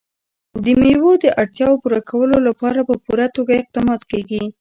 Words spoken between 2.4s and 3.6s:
لپاره په پوره توګه